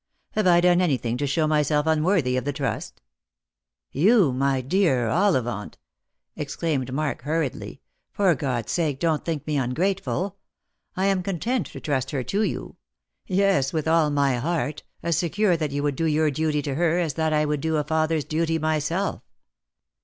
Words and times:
Have 0.31 0.47
I 0.47 0.61
done 0.61 0.81
anything 0.81 1.15
to 1.17 1.27
show 1.27 1.45
myself 1.45 1.85
unworthy 1.85 2.35
of 2.35 2.43
the 2.43 2.51
trust?"" 2.51 3.03
You, 4.03 4.33
my 4.33 4.59
dear 4.59 5.07
Ollivant!" 5.09 5.77
exclaimed 6.35 6.91
Mark 6.91 7.21
hurriedly." 7.21 7.81
For 8.11 8.33
God's 8.33 8.71
sake 8.71 8.99
don't 8.99 9.23
think 9.23 9.45
me 9.45 9.57
ungrateful! 9.57 10.37
I 10.97 11.05
am 11.05 11.21
content 11.21 11.67
to 11.67 11.79
trust 11.79 12.09
her 12.09 12.23
to 12.23 12.41
you; 12.41 12.77
yes, 13.27 13.73
with 13.73 13.87
all 13.87 14.09
my 14.09 14.37
heart, 14.37 14.81
as 15.03 15.17
secure 15.17 15.55
that 15.55 15.69
you 15.69 15.83
would 15.83 15.97
do 15.97 16.05
your 16.05 16.31
duty 16.31 16.63
to 16.63 16.73
her 16.73 16.97
as 16.97 17.13
that 17.13 17.31
I 17.31 17.45
would 17.45 17.61
do 17.61 17.77
a 17.77 17.83
father's 17.83 18.25
duty 18.25 18.57
myself. 18.57 19.21